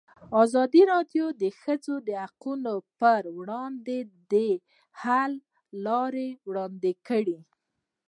[0.43, 3.97] ازادي راډیو د د ښځو حقونه پر وړاندې
[4.31, 4.35] د
[5.01, 5.33] حل
[5.85, 7.39] لارې وړاندې کړي.